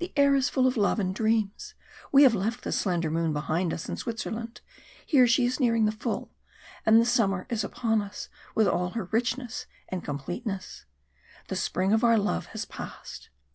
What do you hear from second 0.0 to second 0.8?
"The air is full of